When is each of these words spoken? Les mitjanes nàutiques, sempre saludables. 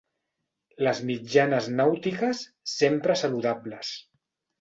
Les 0.85 1.01
mitjanes 1.09 1.67
nàutiques, 1.81 2.41
sempre 2.77 3.19
saludables. 3.21 3.93